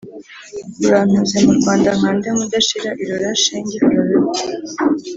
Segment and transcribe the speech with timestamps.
[0.85, 4.39] Urantuze mu Rwanda nkandeMudashira irora, shenge urabehooo